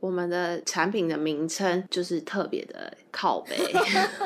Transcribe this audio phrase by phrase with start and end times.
[0.00, 3.56] 我们的产品的名称就是特别的靠背，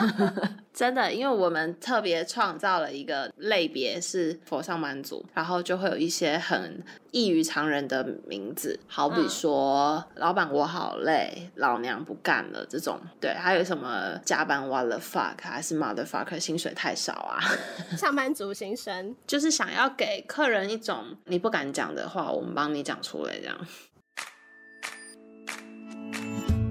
[0.72, 17.38] 真的，因为我们特别创造了一个类别是佛上班族，然后就会有一些很异于常人的名字，好比说“老板我好累”“老娘不干了”这种，对，还有什么加班 what the fuck 还是 motherfucker 薪水太少啊，
[17.96, 23.56] 上班族心声，就是想要给客人一种你不敢讲的话，我们帮你讲出来这样。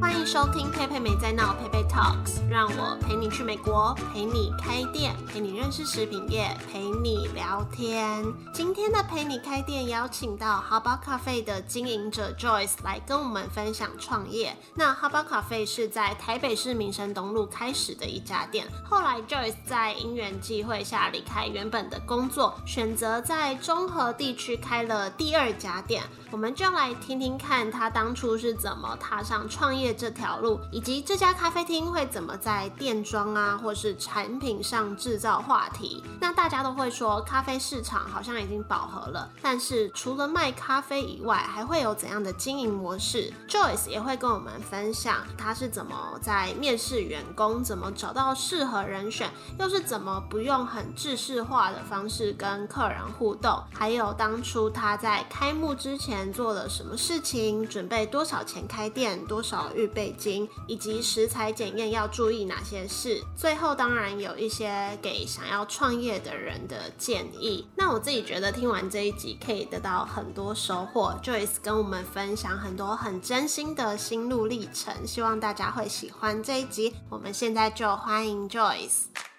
[0.01, 8.25] 欢迎收听佩佩没在闹，佩佩 Talks，让我陪你去美国，陪你开店，陪你认识食品业，陪你聊天。
[8.51, 14.57] 今天的陪你开店邀请到 h 宝咖啡的经营者 Joyce 来跟我们分享创业。
[14.73, 26.01] 那 h 宝咖啡是在台北市民生东路开始的一家店，后来 Joyce 在因缘际会下离开原本的工作，选择在中和地区开了第二家店。
[26.31, 36.03] 我们就来听听看他当初是怎么踏上创业这条路，以及这家咖啡厅会怎么在店装啊，或是产品上制造话题。
[36.19, 56.21] 那大家都会说咖啡市场好像已经饱和了，但是除了卖咖啡以外，还会有怎样的经营模式？Joyce 也会跟我们分享他是怎么在面试员工，怎么找到适合人选，又是怎么不用很制式化的方式跟客人互动，还有当初他在开幕之前。
[56.31, 57.67] 做了什么事情？
[57.67, 59.25] 准备多少钱开店？
[59.25, 60.47] 多少预备金？
[60.67, 63.23] 以及食材检验要注意哪些事？
[63.35, 67.67] 最后当然有一些给想要创业的人的建议。
[67.75, 71.19] 那我自己觉得听完这一集可以得到很多收获。
[71.23, 76.93] Joyce 跟我们分享很多很真心的心路历程，希望大家会喜欢这一集。
[77.09, 79.30] 我们现在就欢迎 Joyce。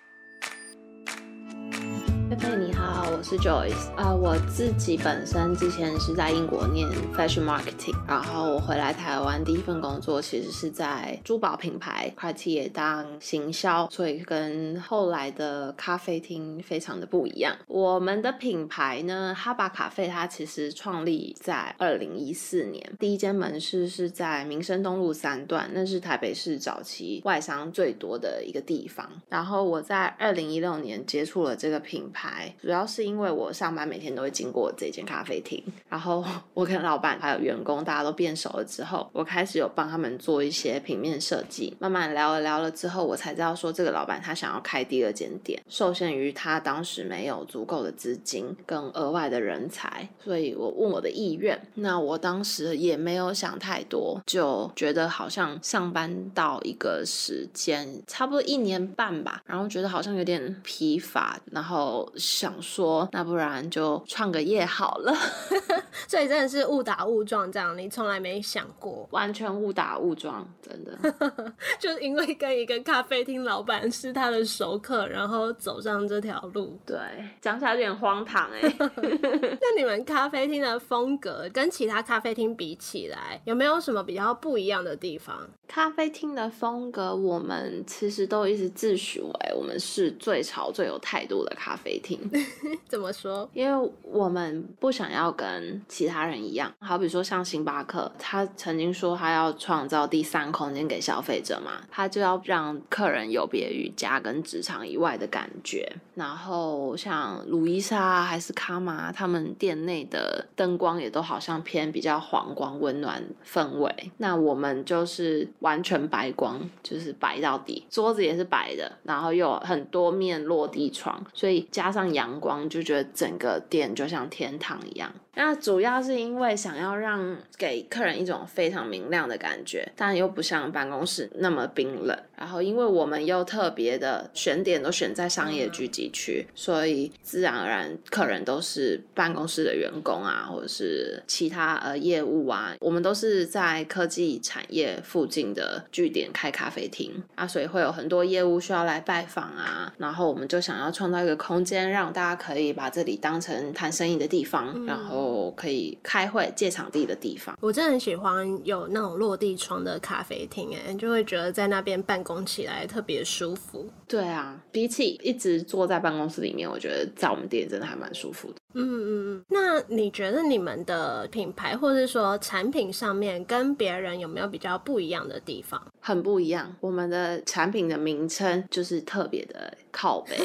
[2.32, 17.54] 佩佩你好，我是 Joyce 啊，我自己本身之前是在英国念 Fashion Marketing，然后我回来台湾第一份工作其实是在珠宝品牌 Cartier 当行销，所以跟后来的咖啡厅非常的不一样。
[17.66, 29.06] 我们的品牌呢，哈巴咖啡，它其实创立在二零一四年，第一间门市是在民生东路三段，那是台北市早期外商最多的一个地方。
[29.28, 32.21] 然后我在二零一六年接触了这个品牌。
[32.60, 36.24] 主要是因为我上班每天都会经过这间咖啡厅，然后
[36.54, 41.76] 我跟老板还有员工大家都变熟了之后，我开始有帮他们做一些平面设计。
[41.78, 51.60] 慢慢聊了聊了之后，我才知道说这个老板他想要开第二间店，受限于他当时没有足够的资金跟额外的人才，所以我问我的意愿。
[51.74, 62.10] 那我当时也没有想太多，就觉得好像上班到一个时间，差不多一年半吧，然后觉得好像有点疲乏，然后。
[62.16, 65.14] 想说，那不然就创个业好了。
[66.08, 70.92] 所以真的是误打误撞这样，你从来没想过，完全误打误撞，真的。
[71.78, 76.78] 就是因为跟一个咖啡厅老板是他的熟客，然后走上这条路。
[76.86, 76.98] 对，
[77.40, 78.60] 讲起来有点荒唐哎。
[78.78, 85.48] 那你们咖啡厅的风格跟其他咖啡厅比起来，有没有什么比较不一样的地方？
[85.68, 92.18] 咖啡厅的风格，我们其实都一直自诩为我们是最潮、最有态度的咖啡厅。
[92.88, 93.48] 怎么说？
[93.54, 105.90] 因为我们不想要跟其他人一样，好比说像星巴克，他曾经说他要创造第三空间给消费者嘛，他就要让客人有别于家跟职场以外的感觉。
[106.14, 114.10] 然后像鲁伊莎还是卡玛，他们店内的灯光也都好像偏比较黄光、温暖氛围。
[114.18, 125.12] 那我们就是完全白光，就是白到底，桌子也是白的，然后又有很多面落地窗，所以加上阳光，就觉得整个店就像天堂一样。
[125.34, 132.18] 那主要是因为想要让给客人一种非常明亮的感觉，但又不像办公室那么冰冷。
[132.36, 142.74] 然后，因为我们又特别的选点都选在商业聚集区，所以自然而然客人都是办公室的员工啊，或者是其他呃业务啊。
[142.80, 149.94] 我们都是在科技产业附近的据点开咖啡厅啊，所以会有很多业务需要来拜访啊。
[149.98, 155.21] 然后我们就想要创造一个空间，让大家可以把这里当成谈生意的地方，然后。
[155.56, 163.88] 可以开会借场地的地方，我真的很喜欢有那种落地窗的咖啡厅，哎，就会觉得在那边办公起来特别舒服。
[164.06, 168.54] 对啊，比起一直坐在办公室里面，我觉得在我们店真的还蛮舒服的。
[168.74, 169.44] 嗯嗯嗯。
[169.48, 175.80] 那你觉得你们的品牌或者说产品上面跟别人有没有比较不一样的地方？
[176.00, 180.36] 很不一样，我们的产品的名称就是特别的靠背。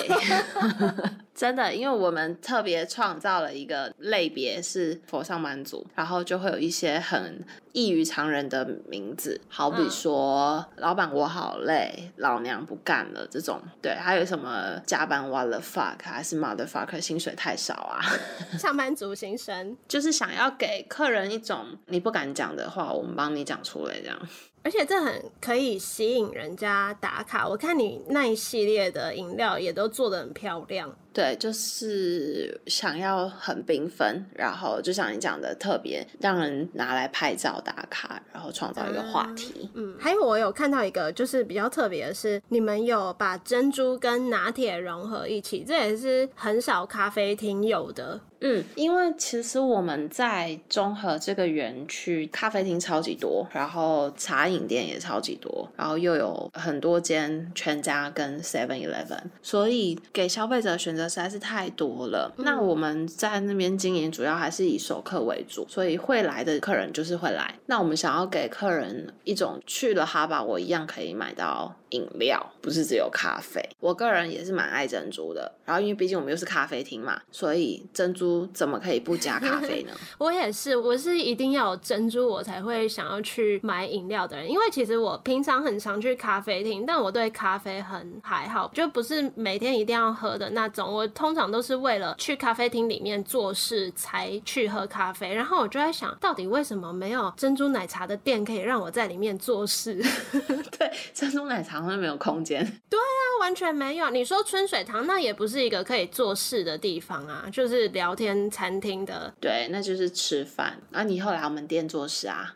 [1.34, 7.44] 真的，因为我们特别创造了一个类别是佛上满族，然后就会有一些很。
[7.78, 13.62] 异于常人的名字，好比说“老板我好累”“老娘不干了”这种。
[13.80, 18.02] 对，还有什么加班 what the fuck 还是 motherfucker 薪水太少啊？
[18.58, 24.20] 上班族心声，就是想要给客人一种你不敢讲的话，我们帮你讲出来这样。
[24.68, 27.48] 而且这很可以吸引人家打卡。
[27.48, 30.94] 我看你那一系列的饮料也都做的很漂亮。
[31.14, 39.70] 对，就是想要很缤纷，然后就像你讲的，特别让人拿来拍照打卡，然后创造一个话题。
[39.74, 48.20] 嗯，还有我有看到一个，就是比较特别的是，你们有把珍珠跟拿铁融合一起，这也是很少咖啡厅有的。
[48.42, 62.34] 嗯，因为其实我们在中和这个园区，咖啡厅超级多，然后茶饮店也超级多，然后又有很多间全家跟 Seven Eleven，所以给消费者选择实在是太多了。
[62.38, 67.56] 那我们在那边经营，主要还是以熟客为主，所以会来的客人就是会来。
[67.66, 71.76] 那我们想要给客人一种去了哈巴，我一样可以买到。
[71.92, 75.50] 饮料不是只有咖啡，我个人也是蛮爱珍珠的。
[75.64, 79.92] 然后因为毕竟我们又是咖啡厅嘛，所以珍珠怎么可以不加咖啡呢？
[80.20, 84.50] 我也是，我是一定要有珍珠我才会想要去买饮料的人。
[84.50, 90.92] 因为其实我平常很常去咖啡厅，但我对咖啡很还好，就不是每天一定要喝的那种。
[90.94, 95.34] 我通常都是为了去咖啡厅里面做事才去喝咖啡。
[95.34, 100.04] 然后我就在想，到底为什么没有珍珠奶茶的店可以让我在里面做事？
[100.78, 101.78] 对，珍珠奶茶。
[101.78, 102.58] 好像没有空间，
[102.90, 104.10] 对啊，完全没有。
[104.10, 109.34] 你说春水堂那也不是一个可以做事的地方啊，就是聊天餐厅的。
[109.40, 110.76] 对，那就是吃饭。
[110.92, 112.54] 啊，你以后来我们店做事啊？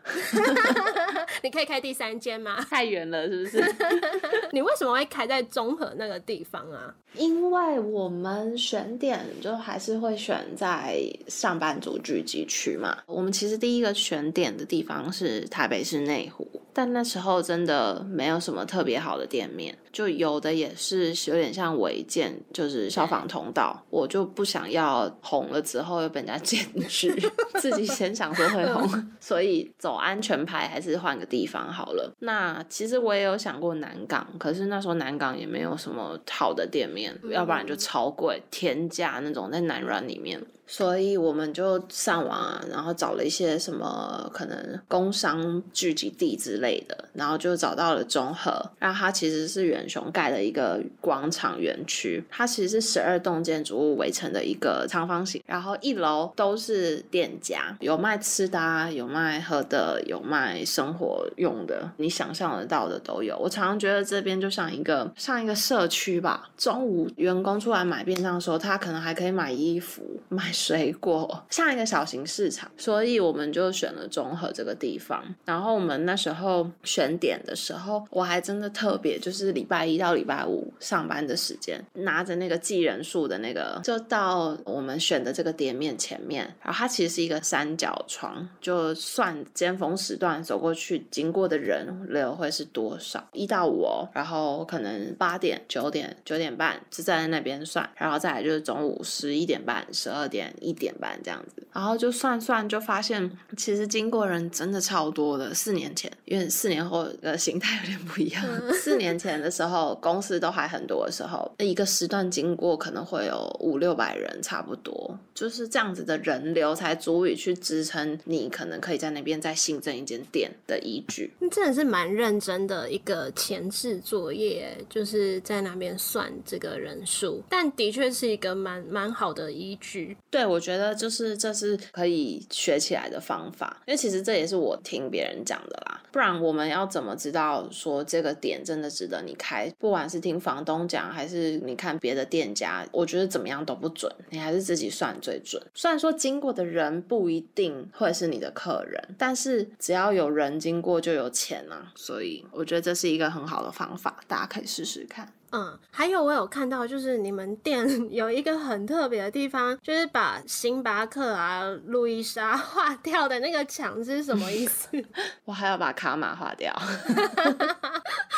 [1.42, 2.60] 你可以开第三间吗？
[2.68, 3.74] 太远了，是不是？
[4.52, 6.94] 你为什么会开在中和那个地方啊？
[7.14, 10.98] 因为我们选点就还是会选在
[11.28, 12.96] 上班族聚集区嘛。
[13.06, 16.46] 我们其实第一个选点的地方是台北市内湖。
[16.72, 23.84] 但那时候真的没有什么特别好的店面，就有的也是有点像违建，就是消防通道。
[23.90, 27.14] 我就不想要红了之后又被人家检举，
[27.60, 28.88] 自己先想说会红，
[29.20, 32.12] 所以走安全牌还是换个地方好了。
[32.20, 40.42] 那其实我也有想过南港，可是那时候南港也没有什么好的店面，要不然就超贵，天价那种在南软里面。
[40.72, 48.50] 所以我们就上网啊，然后找了一些什么可能工商聚集地之类的，然后就找到了中和。
[48.78, 55.42] 然后它其实是远雄盖的一个广场园区，它其实是十二栋建筑物围成的一个长方形。
[55.44, 63.36] 然后一楼都是店家，有卖吃的，有卖喝的，有卖生活用的，你想象得到的都有。
[63.38, 66.48] 我常常觉得这边就像一个像一个社区吧。
[66.56, 70.50] 中午员工出来买便当的时候，他可能还可以买衣服、买。
[70.62, 75.34] 水果像一个小型市场，所以我们就选了中和这个地方。
[75.44, 86.44] 然后我们那时候选点的时候，我还真的特别，就是礼拜一到礼拜五上班的时间，拿着那个计人数的那个，就到我们选的这个店面前面。
[86.62, 94.08] 然后它其实是一个三角窗，就算尖峰时段走过去经过的人流会是多少，一到五哦。
[94.14, 100.51] 然后可能八点、九点、九点半是站在那边算，然后再来就是中午十一点半、十二点。
[100.60, 105.52] 一点半这样子，然后就算算就发现，其实经过人真的超多的。
[105.54, 108.44] 四年前，因为四年后的形态有点不一样。
[108.74, 121.32] 四年前的时候，公司都还很多的时候，一个时段经过可能会有五六百人，差不多就是这样子的人流才足以去支撑你可能可以在那边再新增一间店的依据。
[121.50, 130.16] 真的是蛮认真的一个前置作业，就是在那边算这个人数，但的确是一个蛮蛮好的依据。
[130.32, 130.44] 对。
[130.44, 136.02] 我觉得就是这是可以学起来的方法，因为其实这也是我听别人讲的啦。
[136.10, 139.72] 不然我们要怎么知道说这个点真的值得你开？
[139.78, 145.62] 不管是听房东讲，还是你看别的店家，我觉得怎么样都不准，你还是自己算最准。
[145.74, 155.32] 虽然说经过的人不一定会是你的客人，但是只要有人经过就有钱啊，所以我觉得这是一个很好的方法，大家可以试试看。
[155.52, 164.88] 嗯，还有我有看到，就是你们店 有一个很特别的地方，就是把星巴克啊、路易莎 划掉的那个墙是什么意思？
[165.44, 166.74] 我还要把卡玛划掉，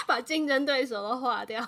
[0.06, 1.64] 把竞争对手都划掉。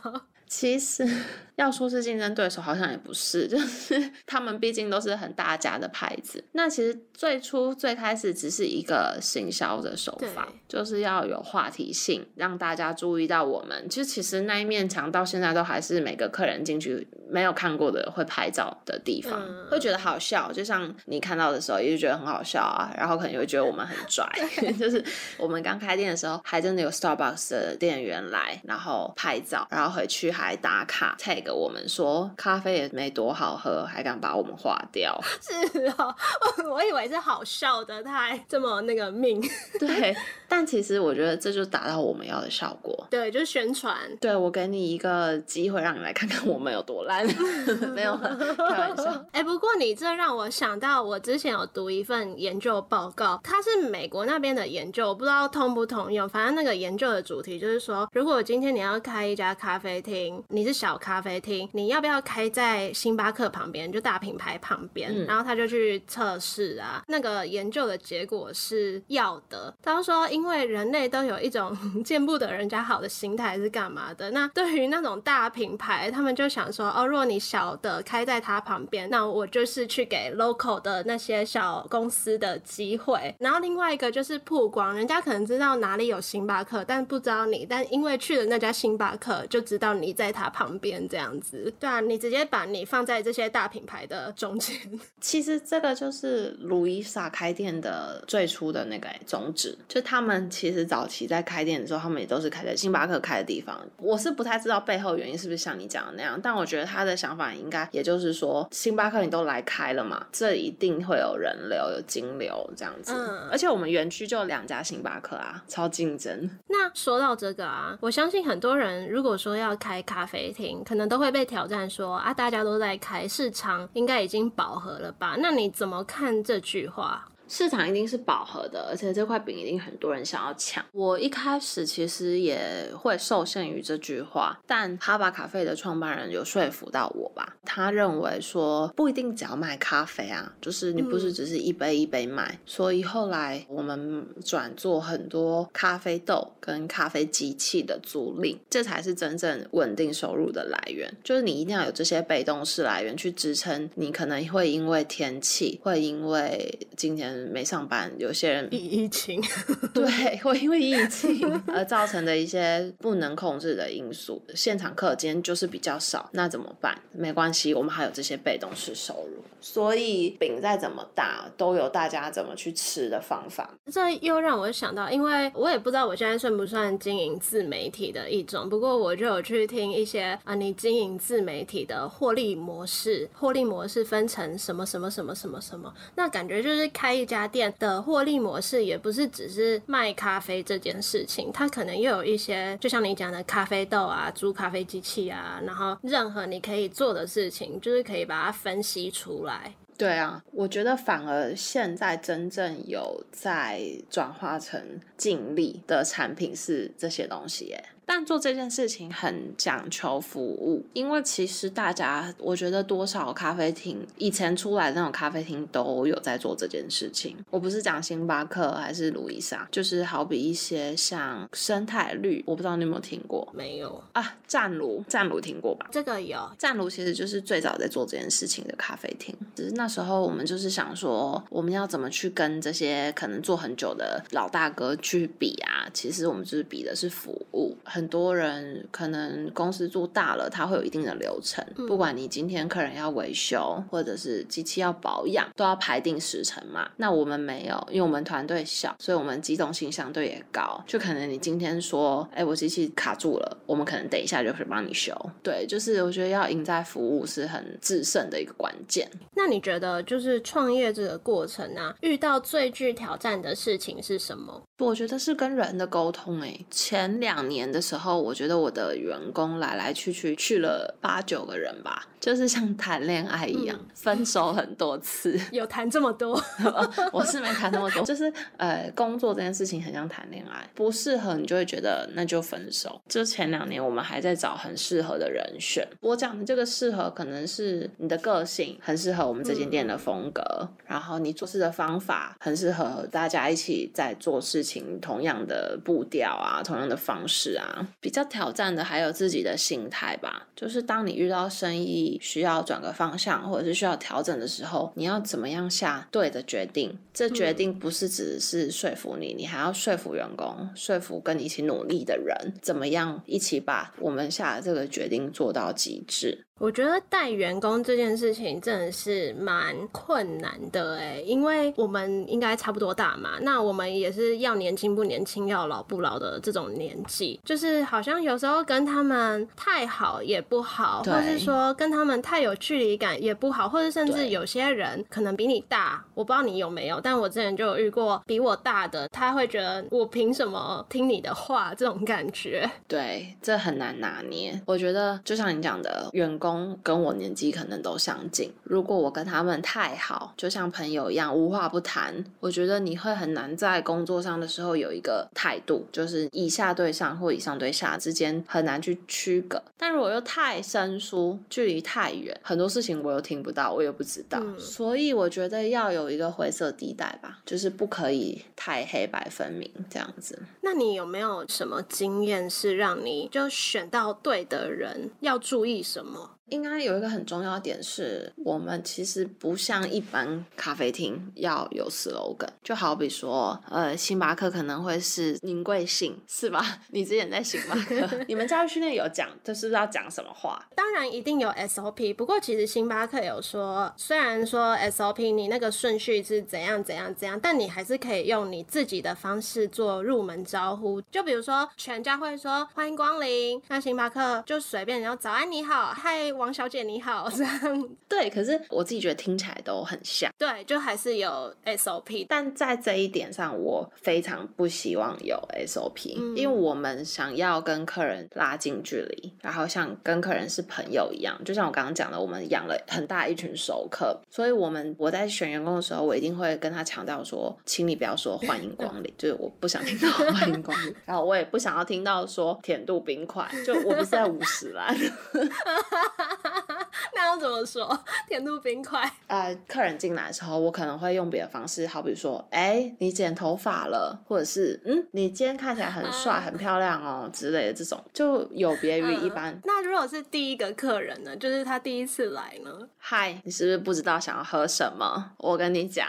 [0.46, 1.06] 其实
[1.56, 6.42] 要说是竞争对手，好像也不是， 就是他们毕竟都是很大家的牌子。
[6.52, 13.88] 那其实最初最开始只是一个行销的手法，就是要有话题性，让大家注意到我们。
[13.88, 20.52] 其实其实那一面墙到现在都还是每个客人进去没有看过的会拍照的地方，嗯会觉得好笑。
[20.52, 24.28] 就像你看到的时候，也就觉得很好笑啊，然后可能也会觉得我们很拽。
[24.78, 25.02] 就是
[25.38, 35.18] 我们刚开店的时候，还真的有 Starbucks 的店员来，然后拍照，然后回去还打卡 tag 我们说咖啡也没多好喝，还敢把我们划掉。
[35.40, 36.14] 是哦，
[36.62, 39.40] 我我以为是好笑的，他还这么那个命。
[39.80, 40.14] 对，
[40.46, 43.06] 但其实我觉得这就达到我们要的效果。
[43.08, 43.96] 对，就是宣传。
[44.20, 47.26] 对，我给你一个机会，让你来看看我们有多烂。
[47.94, 49.24] 没有啦，开玩笑。
[49.32, 56.28] 哎、不过你这让我想到，我之前有读一份研究报告，它是美国那边的研究，我不知道通不通用。
[56.28, 65.10] 反正那个研究的主题就是说，如果今天你要开一家咖啡厅，你是小咖啡厅，你要不要开在星巴克旁边，就大品牌旁边？
[65.12, 69.74] 嗯然后他就去测试啊，那个研究的结果是要的。
[69.82, 74.30] 他说，因为人类都有一种 见不得人家好的心态，是干嘛的？
[74.30, 83.34] 那对于那种大品牌，他们就想说，哦，如果你小的开在它旁边，那我就是去给 local 的那些小公司的机会。
[83.38, 91.72] 然后另外一个就是曝光，人家可能知道哪里有星巴克，但不知道你，但因为去了那家星巴克，就知道你在它旁边这样子。
[91.78, 94.76] 对啊，你直接把你放在这些大品牌的中间。
[95.20, 103.78] 其实这个就是路易莎开店的最初的那个宗旨，就他们其实早期在开店的时候，他们也都是开在星巴克开的地方。
[103.98, 113.12] 我是不太知道背后原因是不是像你讲的那样，但我觉得他的想法应该也就是说，星巴克你都来开了嘛，这一定会有人流、有金流这样子。
[113.12, 116.48] 嗯而且我们园区就两家星巴克啊，超竞争。
[116.68, 125.36] 那说到这个啊，我相信很多人如果说要开咖啡厅，可能都会被挑战说啊，大家都在开，市场应该已经饱和了吧？
[125.38, 127.28] 那你怎么看这句话？
[127.48, 130.84] 市场一定是饱和的，而且这块饼一定很多人想要抢。
[130.92, 137.56] 我一开始其实也会受限于这句话，但哈巴咖啡的创办人有说服到我吧。
[137.64, 142.58] 他认为说不一定只要卖咖啡啊，就是你不是只是一杯一杯卖。
[142.64, 151.12] 所以后来我们转做很多咖啡豆跟咖啡机器的租赁，这才是真正稳定收入的来源。
[151.22, 159.42] 就是你一定要有这些被动式来源去支撑，你可能会因为天气，会因为今天没上班，有些人疫疫情，
[159.92, 160.06] 对，
[160.38, 166.96] 会因为疫 情而造成的一些不能控制的因素，现场课今天就是比较少，那怎么办？
[167.12, 173.68] 没关系，我们还有这些被动式收入，所以饼再怎么大，都有大家怎么去吃的方法。
[173.92, 199.74] 这又让我想到，因为我也不知道我现在算不算经营自媒体的一种，不过我就有去听一些啊，你经营自媒体的获利模式，获利模式分成什么什么什么什么什么，那感觉就是开一家店的获利模式，也不是只是卖咖啡这件事情，它可能又有一些，就像你讲的咖啡豆啊、租咖啡机器啊，然后任何你可以做的事情，就是可以把它分析出来。
[199.98, 203.80] 对啊，我觉得反而现在真正有在
[204.10, 207.82] 转化成净利的产品是这些东西耶。
[208.06, 217.36] 但做这件事情很讲求服务，因为其实大家，我觉得多少咖啡厅以前出来的那种咖啡厅都有在做这件事情。
[217.50, 224.36] 我不是讲星巴克还是路易莎，就是好比一些像生态绿，我不知道你有没有听过没有啊？
[224.46, 225.88] 湛卢，湛卢听过吧？
[225.90, 235.90] 这个有，湛卢其实就是最早在做这件事情的咖啡厅，只是那时候我们就是想说，我们要怎么去跟这些可能做很久的老大哥去比啊？
[235.92, 237.76] 其实我们就是比的是服务。
[237.96, 246.90] 很多人可能公司做大了，它会有一定的流程，不管你今天客人要维修，或者是机器要保养，都要排定时程嘛。
[246.98, 250.78] 那我们没有，因为我们团队小，所以我们机动性相对也高。
[250.86, 255.14] 就可能你今天说，哎，我机器卡住了，我们可能等一下就会帮你修。
[255.42, 259.10] 对，就是我觉得要赢在服务是很制胜的一个关键。
[259.34, 264.62] 那你觉得就是创业这个过程啊，遇到最具挑战的事情是什么？
[264.80, 275.38] 我觉得是跟人的沟通哎、前两年的时候，我觉得我的员工来来去去去了八九个人吧，就是像谈恋爱一样，分手很多次。
[275.52, 276.42] 有谈这么多？
[277.12, 283.00] 我是没谈那么多，就是呃，工作这件事情很像谈恋爱，不适合你就会觉得那就分手。
[283.08, 290.42] 就前两年我们还在找很适合的人选，我讲的这个适合可能是你的个性很适合我们这间店的风格，
[290.84, 297.75] 然后你做事的方法很适合大家一起在做事情同样的步调啊，同样的方式啊。
[298.00, 306.98] 比较挑战的还有自己的心态吧，就是当你遇到生意需要转个方向或者是需要调整的时候，你要怎么样下对的决定？
[307.12, 316.45] 这决定不是只是说服你，你还要说服员工，说服跟你一起努力的人，怎么样一起把我们下的这个决定做到极致？
[316.58, 342.66] 我觉得带员工这件事情真的是蛮困难的哎，因为我们应该差不多大嘛，那我们也是要年轻不年轻，要老不老的这种年纪，就是好像有时候跟他们太好也不好，或是说跟他们太有距离感也不好，或者甚至有些人可能比你大，我不知道你有没有，但我之前就有遇过比我大的，他会觉得我凭什么听你的话这种感觉。
[342.88, 344.58] 对，这很难拿捏。
[344.64, 346.45] 我觉得就像你讲的，员工。
[346.82, 359.62] 跟我年纪可能都相近，如果我跟他们太好，就像朋友一样无话不谈，我觉得你会很难在工作上的时候有一个态度，就是以下对上或以上对下之间很难去区隔。
[359.78, 370.38] 但如果又太生疏，距离太远，很多事情我又听不到，我也不知道，所以我觉得要有一个灰色地带吧，就是不可以太黑白分明这样子。
[370.62, 376.35] 那你有没有什么经验是让你就选到对的人要注意什么？
[376.48, 386.78] 应该有一个很重要的点是，我们其实不像一般咖啡厅要有 slogan，就好比说，呃，星巴克可能会是您贵姓，是吧？
[386.92, 390.64] 你之前在星巴克，你们教育训练有讲，就是要讲什么话？
[390.76, 401.00] 当然一定有 SOP，不过其实星巴克有说，虽然说 SOP 你那个顺序是怎样怎样怎样，但你还是可以用你自己的方式做入门招呼。
[401.10, 406.35] 就比如说全家会说欢迎光临，那星巴克就随便，然后早安你好，嗨。
[406.36, 434.94] 王小姐你好，这样 对，可是我自己觉得听起来都很像，对，就还是有 SOP，但在这一点上，我非常不希望有 SOP，因为我们想要跟客人拉近距离，然后像跟客人是朋友一样，就像我刚刚讲的，我们养了很大一群熟客，所以我们我在选员工的时候，我一定会跟他强调说，请你不要说欢迎光临，就是我不想听到欢迎光临，然后我也不想要听到说甜度冰块，就我不是在 五十啦。
[437.14, 437.98] 那要怎么说？
[438.28, 439.10] 甜度冰块。
[439.28, 449.58] 呃，客人进来的时候，我可能会用别的方式，好比说，哎，你剪头发了，或者是，嗯，你今天看起来很帅、很漂亮哦之类的这种，就有别于一般。
[449.64, 451.36] 那如果是第一个客人呢？
[451.36, 452.70] 就是他第一次来呢？
[452.98, 455.32] 嗨，你是不是不知道想要喝什么？
[455.38, 456.08] 我跟你讲。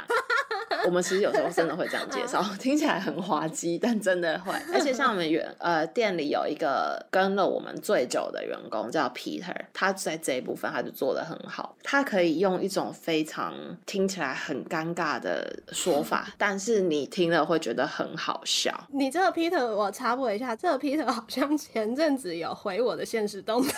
[0.85, 4.53] 我们其实有时候真的会这样介绍， 听起来很滑稽，但真的会。
[4.73, 11.75] 而且像我们员呃店里有一个跟了我们最久的员工叫 Peter，他在这一部分他就做的很好。
[11.83, 13.53] 他可以用一种非常
[13.85, 18.87] 听起来很尴尬的说法，但是你听了会觉得很好笑。
[18.91, 23.73] 你这个 Peter，我插播一下，这个 Peter 好像前阵子有回我的现实动态，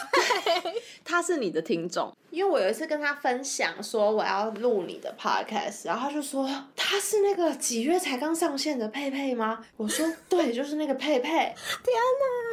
[1.06, 2.12] 他是你的听众。
[2.32, 6.47] 因为我有一次跟他分享说我要录你的 podcast，然后他就说
[6.82, 9.60] 他是那个几月才刚上线的佩佩吗？
[9.76, 11.30] 我说对， 就是那个佩佩。
[11.30, 11.96] 天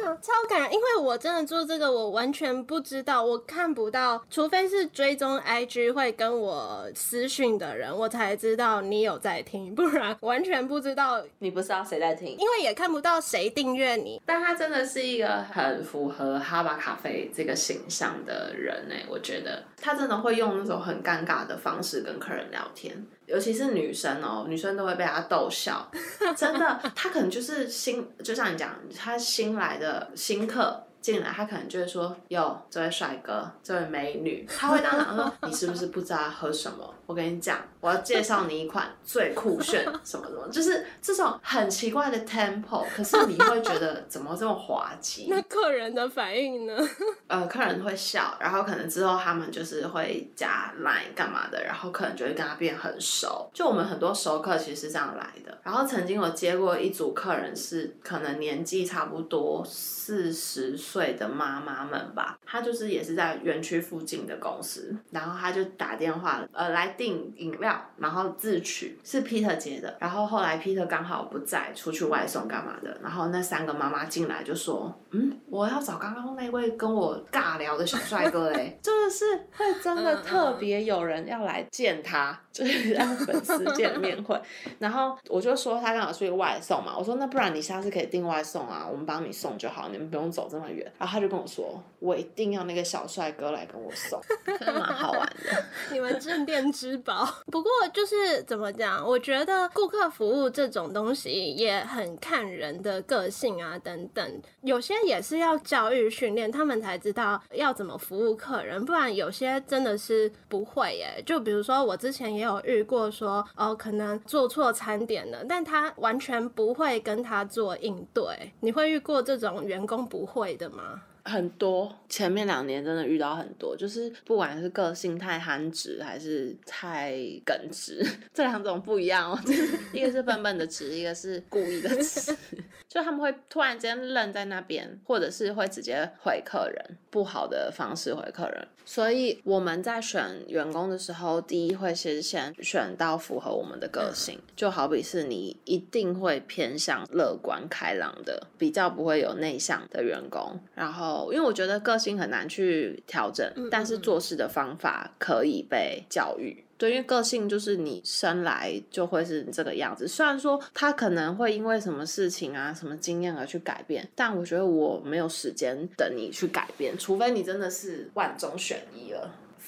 [0.03, 0.73] 哪，超感人！
[0.73, 14.21] 因为我真的做这个，我完全不知道，我看不到，除非是追踪 IG 会跟我私讯的人，我才知道你有在听，不然完全不知道你不知道谁在听，因为也看不到谁订阅你。
[14.25, 19.63] 但他真的是一个很符合哈巴咖啡这个形象的人哎，我觉得。
[19.79, 25.89] 他真的会用那种很尴尬的方式跟客人聊天，尤其是女生哦，女生都会被他逗笑。
[26.35, 30.86] 真的，他可能就是新，就像你讲，他新来的新客。
[31.07, 36.93] 进来，他可能就会说：“哟，这位帅哥，这位美女。”他会当场说：“你是不是不知道喝什么？
[37.05, 42.83] 我跟你讲，我要介绍你一款最酷炫什么什么，就是这种很奇怪的 tempo。
[42.93, 45.27] 可是你会觉得怎么这么滑稽？
[45.29, 46.75] 那客人的反应呢？
[47.27, 53.49] 呃，客人会笑，然后可能之后他们就是会加 line 干嘛的，然后客人就会跟他变很熟。
[53.53, 55.57] 就我们很多熟客其实是这样来的。
[55.63, 60.96] 然后曾经我接过一组客人，是可能年纪差不多四十岁。
[60.97, 79.23] 岁的妈妈们吧，她就是也是在园区附近的公司，然后她就打电话呃来订饮料，然后自取是 Peter 接的，然后后来 Peter 刚好不在，出去外送干嘛的，然后那三个妈妈进来就说，嗯，我要找刚刚那位跟我尬聊的小帅哥嘞， 真的是
[79.55, 84.41] 会真的特别有人要来见他，就是 让粉丝见面会，
[84.79, 90.86] 然后我就说他刚好出去外送嘛，我说那不然你下次可以订外送啊，我们帮你送就好，你们不用走这么远。
[90.97, 94.21] 然后他就跟我说：“我一定要那个小帅哥来跟我送，
[94.65, 95.63] 蛮好玩的。
[95.91, 97.27] 你们镇店之宝。
[97.51, 104.41] 不过就是怎么讲，我觉得顾客服务这种东西也很看人的个性啊，等等。
[104.61, 108.83] 有些也是要教育训练，他们才知道要怎么服务客人。
[108.85, 111.21] 不然有些真的是不会耶。
[111.25, 118.23] 就比如说我之前也有遇过，说哦，可能做错餐点了，但他完全不会跟他做应对。
[118.59, 121.01] 你会遇过这种员工不会的吗？
[121.27, 129.39] 很多，前面两年真的遇到很多，就是不管是个性太憨直，还是太耿直， 这两种不一样哦。
[129.93, 132.35] 一个是笨笨的直，一个是故意的直，
[132.87, 138.67] 就他们会突然间愣在那边，或者是会直接回客人，不好的方式回客人。
[138.85, 150.57] 所以我们在选员工的时候，第一会是先选到符合我们的个性，就好比是你一定会偏向乐观开朗的，比较不会有内向的员工。
[150.73, 156.63] 然后，因为我觉得个性很难去调整，但是做事的方法可以被教育。
[156.77, 160.07] 对，因为个性就是你生来就会是这个样子。
[160.07, 169.27] 虽然说他可能会因为什么事情啊、什么经验而去改变，但我觉得我没有时间等你去改变，除非你真的是万中选一了。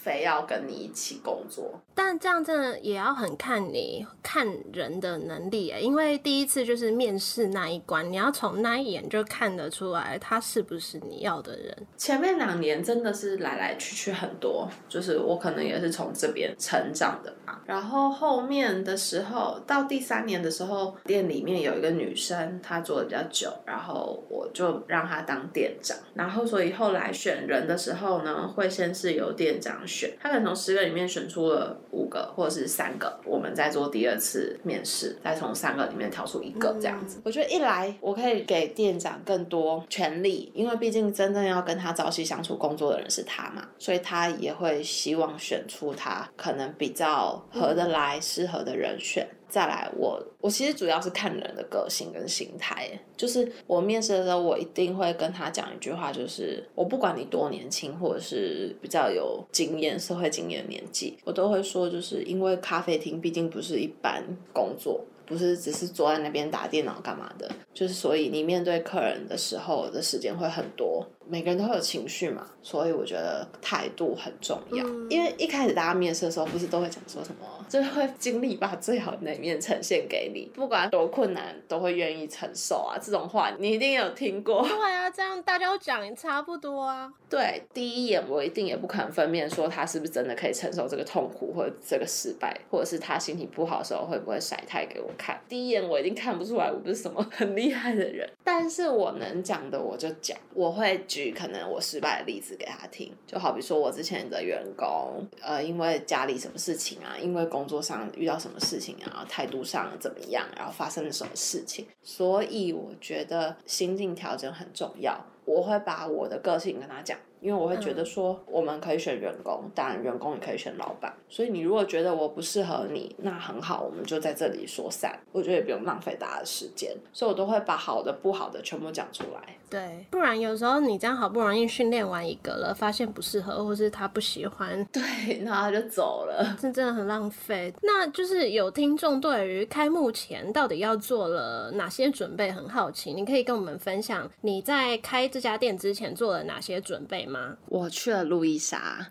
[0.09, 11.77] 非要跟你一起工作，但这样真的也要很看你看人的能力诶，因为第一次就是面试那一关，你要从那一眼就看得出来他是不是你要的人。
[11.95, 17.59] 前面两年真的是来来去去很多，就是我可能也是从这边成长的嘛。
[17.67, 25.95] 然后后面的时候，到第三年的时候，店里面有一个女生，她做的比较久，然后我就让她当店长。
[26.15, 29.85] 然后所以后来选人的时候呢，会先是由店长。
[29.98, 37.19] 选他可能从十个里面选出了五个或者是三个，我们再做第二次面试，再从三个里面挑出一个这样子。
[37.23, 49.27] 我觉得一来我可以给店长更多权利，因为毕竟真正要跟他朝夕相处工作的人是他嘛，所以他也会希望选出他可能比较合得来、适合的人选。
[49.49, 65.03] 再来，我我其实主要是看人的个性跟心态，就是我面试的时候，我一定会跟他讲一句话，就是我不管你多年轻，或者是比较有经验、社会经验的年纪，我都会说，就是因为咖啡厅毕竟不是一般工作。
[65.25, 74.83] 不是只是坐在那边打电脑干嘛的，就是所以你面对客人的时候的时间会很多，每个人都会有情绪嘛，所以我觉得态度很重要。
[75.09, 82.97] 因为一开始大家面试的时候，不是都会讲说什么，就是会尽力把最好的那一面呈现给你，不管多困难都会愿意承受啊。
[82.99, 84.67] 这种话你一定有听过。
[84.67, 87.13] 对啊，这样大家都讲也差不多啊。
[87.29, 95.07] 对，第一眼我一定也不可能分辨说他是不是真的可以承受这个痛苦或者这个失败，或者是他心情不好的时候会不会晒太给我。
[95.15, 117.17] 看第一眼我一定看不出来我不是什么很厉害的人，但是我能讲的我就讲，我会举可能我失败的例子给他听，就好比说我之前的员工，呃，因为家里什么事情啊，因为工作上遇到什么事情啊，态度上怎么样，然后发生了什么事情，所以我觉得心境调整很重要，我会把我的个性跟他讲。
[117.41, 121.13] 因为我会觉得说，我们可以选员工，当然员工也可以选老板。
[121.29, 125.19] 所以你如果觉得我不适合你，那很好，我们就在这里说散。
[125.31, 129.55] 我觉得也不用浪费大家的时间，所以我都会把好的、不好的全部讲出来。
[129.69, 135.01] 对，不然有时候你这样好不容易训练完一个了，发现不适合，或是他不喜欢，对，
[135.43, 137.71] 然后他就走了， 这真的很浪费。
[137.83, 147.55] 那就是有听众对于开幕前到底要做了哪些准备很好奇，你可以跟我们分享你在开这家店之前做了哪些准备吗？
[147.67, 149.07] 我去了路易莎，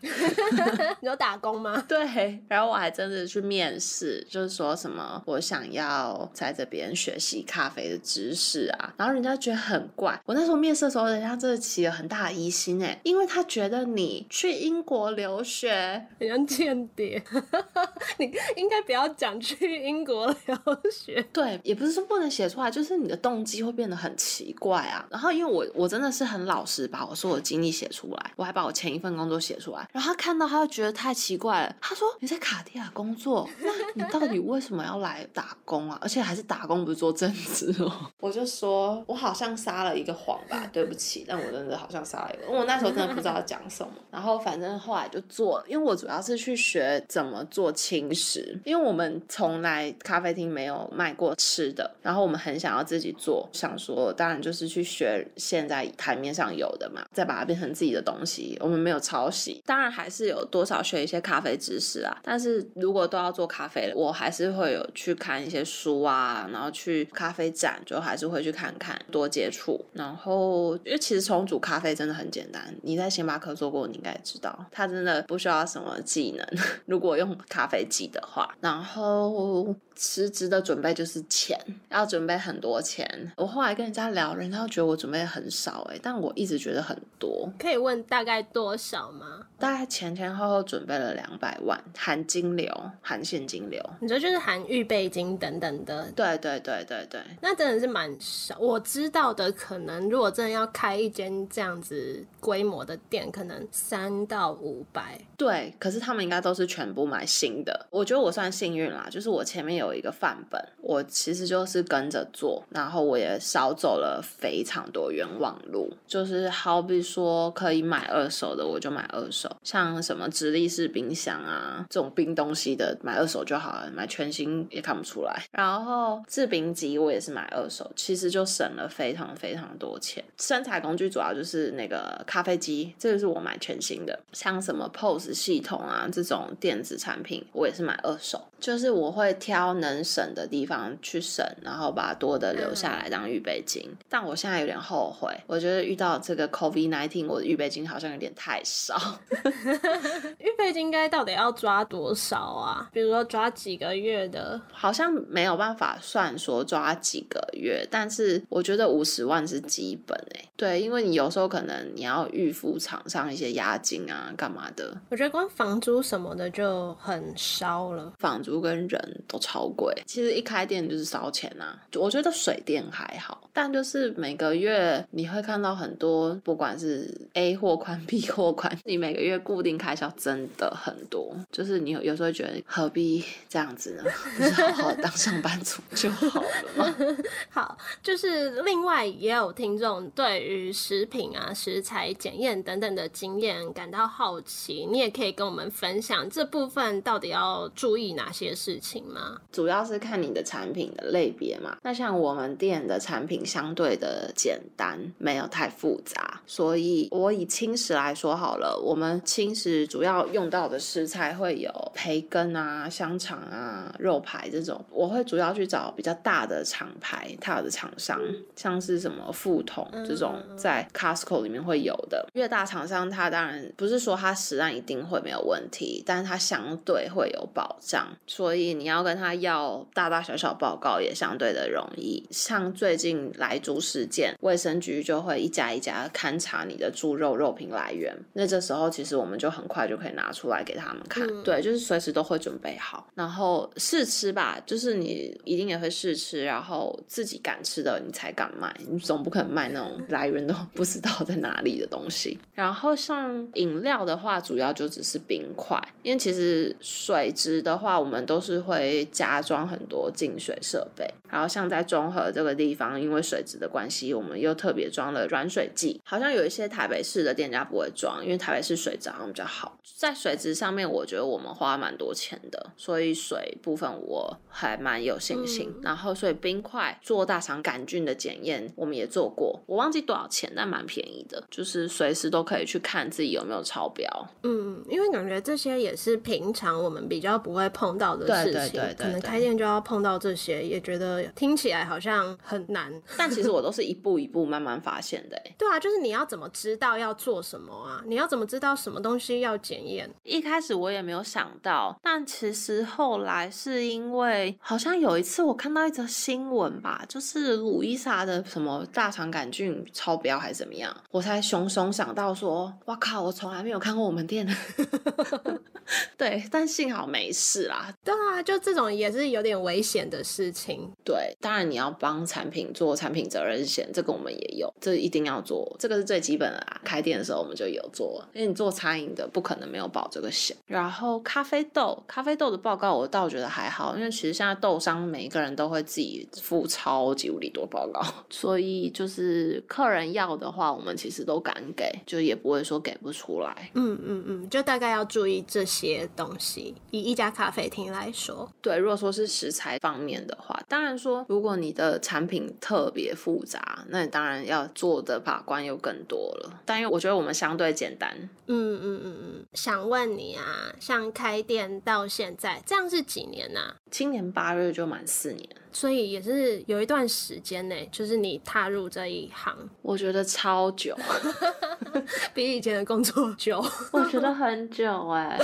[1.01, 1.85] 你有打工吗？
[1.87, 10.49] 对，然后我还真的去面试，就是说什么我想要在这边学习咖啡的知识啊，然后人家觉得很怪，我那。
[10.49, 17.23] 时候面试的时候，人家真的起了很大的疑心哎，因为他觉得你去英国留学，很像间谍。
[18.17, 20.57] 你应该不要讲去英国留
[20.91, 21.23] 学。
[21.35, 25.07] 对，也不是说不能写出来，就是你的动机会变得很奇怪啊。
[25.11, 29.89] 然后因为我我真的是很老实，把我所有的经历写出来，我还把我前一份工作写出来。
[29.93, 31.77] 然后他看到，他就觉得太奇怪了。
[31.81, 35.99] 他说：“你在卡地亚工作， 那你到底为什么要来打工啊？
[36.01, 37.93] 而且还是打工，不是做正职哦。
[38.21, 43.93] ”我就说：“我好像撒了一个谎。”吧， 对不起，但我真的好像撒了一个，我那时候真的不知道讲什么。
[44.11, 58.57] 然后反正后来就做，因为我主要是去学怎么做轻食，因为我们从来咖啡厅没有卖过吃的，然后我们很想要自己做，想说当然就是去学现在台面上有的嘛，再把它变成自己的东西。
[58.61, 62.17] 我们没有抄袭，当然还是有多少学一些咖啡知识啊。
[62.23, 70.77] 但是如果都要做咖啡了，我还是会有去看一些书啊，然后去咖啡展，就还是会去看看，多接触，然后。
[70.85, 76.47] 因为其实重煮咖啡真的很简单，你在星巴克做过，你应该知道，它真的不需要什么技能。
[76.87, 81.59] 如果用咖啡机的话，然后辞职的准备就是钱，
[81.91, 83.33] 要准备很多钱。
[83.37, 87.51] 我后来跟人家聊，人家觉得我准备很少，哎，但我一直觉得很多。
[87.59, 89.47] 可以问问大概多少吗？
[89.59, 92.71] 大概前前后后准备了两百万，含金流，
[93.01, 93.83] 含现金流。
[93.99, 98.59] 你说就是含预备金等等的，对对对对对，那真的是蛮少。
[98.59, 105.19] 我知道的，可能如果真的要开一间这样子规模的店，可能三到五百。
[105.39, 107.87] 对，可是他们应该都是全部买新的。
[107.91, 115.89] 我觉得我算幸运啦，就是我前面有一个范本，我其实就是跟着做，然后我也少走了非常多冤枉路。
[116.07, 125.43] 就是好比说可以买二手的，我就买二手，像什么直立式冰箱啊这种冰东西的，买二手就好了，买全新也看不出来。
[125.53, 130.23] 然后制冰机我也是买二手，其实就省了非常非常多钱。
[130.39, 138.43] 生产工具主要就是那个咖啡机，这个是我买全新的，像什么 POS 系统啊这种电子产品，我也是买二手。
[138.61, 143.89] 就是我会挑能省的地方去省，然后把多的留下来当预备金。
[144.09, 148.97] 但我现在有点后悔，我觉得遇到这个 COVID nineteen，我的预备金好像有点太少。
[150.39, 152.89] 预备金应该到底要抓多少啊？
[152.93, 154.61] 比如说抓几个月的？
[154.73, 168.13] 好像没有办法算说抓几个月，但是我觉得五十万是基本诶、对，因为你有时候可能你要预付厂商一些押金啊，干嘛的，我觉得光房租什么的就很烧了。
[168.19, 169.95] 房租跟人都超贵。
[170.07, 171.79] 其实一开店就是烧钱啊。
[171.97, 181.35] 我觉得水电还好，但就是每个月你会看到很多，不管是 A 货款、B 货款，你每个月固定开销真的很多。
[181.51, 184.05] 就是你有有时候会觉得何必这样子呢？
[184.37, 186.97] 不是好好当上班族就好了吗？
[187.51, 199.41] 好，就是另外也有听众对于食品啊、食材检验等等的经验感到好奇，你也可以跟我们分享这部分到底要注意哪些事情吗？
[199.51, 201.77] 主要是看你的产品的类别嘛。
[201.83, 208.81] 那像我们店的产品相对的简单，没有太复杂，所以我以轻食来说好了。
[208.85, 214.85] 我们轻食主要用到的食材会有培根啊、香肠啊、肉排这种。
[214.91, 218.21] 我会主要去找比较大的厂牌，它有的厂商，
[218.55, 222.29] 像是什么富统这种，在 Costco 里面会有的。
[222.35, 232.23] 越大厂商，它当然不是说它食量一定会没有问题，但是它相对会有保障，所以你要跟他要大大小小报告也相对的容易。
[232.31, 241.43] 像最近来猪事件，卫生局就会一家一家勘察你的猪肉肉品来源，那这时候其实我们就很快就可以拿出来给他们看，嗯。
[241.43, 252.39] 对，就是随时都会准备好，然后试吃吧，就是你一定也会试吃，然后自己敢吃的你才敢卖，你总不可能卖那种来源都不知道在哪里的东西。
[252.55, 261.09] 然后像饮料的话，主要就只是冰块，因为其实水质的话，我们都是会加装很多净水设备。
[261.31, 266.01] 然后像在中和这个地方，因为水质的关系，我们又特别装了软水剂。
[266.05, 269.79] 好像有一些台北市的店家不会装，因为台北市水质好像比较好。
[269.97, 275.73] 在水质上面，我觉得我们花蛮多钱的，所以水部分我还蛮有信心。
[275.77, 284.07] 嗯然后所以冰块做大肠杆菌的检验，我们也做过，我忘记多少钱，但蛮便宜的，就是随时都可以去看自己有没有超标。
[284.43, 292.93] 嗯，因为感觉这些也是平常我们比较不会碰到的事情，对对对对可能对开店就要碰到这些，也觉得听起来好像很难。
[293.17, 295.55] 但其实我都是一步一步慢慢发现的、欸。
[295.57, 298.03] 对啊，就是你要怎么知道要做什么啊？
[298.07, 300.11] 你要怎么知道什么东西要检验？
[300.23, 314.53] 一开始我也没有想到，但其实后来是因为好像有一次我看到一则新闻吧，就是鲁伊莎的什么大肠杆菌超标还是怎么样，我才熊熊想到说，哇靠，我从来没有看过我们店的。
[316.19, 317.93] 对，但幸好没事啦。
[318.05, 320.91] 对啊，就这种也是有点危险的事情。
[321.03, 326.81] 对，当然你要帮产品做产品责任险，这个我们也有，这一定要做，这个是最基本的啦。
[326.85, 330.57] 开店的时候我们就有做，因为你做餐饮的不可能没有保这个险。
[330.67, 343.71] 然后咖啡豆，咖啡豆的报告我倒觉得还好，因为其实现在豆商每一个人都会自己付超级无敌多报告， 所以就是客人要的话，我们其实都敢给，就也不会说给不出来。
[343.75, 346.75] 嗯嗯嗯，就大概要注意这些东西。
[346.91, 356.61] 以一家咖啡厅来说，对，如果说是食材方面的话，当然说，如果你的产品特别复杂，那你当然要做的把关又更多了。
[356.65, 358.11] 但因为我觉得我们相对简单，
[358.47, 370.97] 嗯嗯嗯嗯，想问你啊，像开店到现在，这样是几年呐、今年八月就满四年，所以也是有一段时间呢，就是你踏入这一行，我觉得超久，
[372.35, 373.65] 比以前的工作久。
[373.93, 375.39] 我觉得很久哎、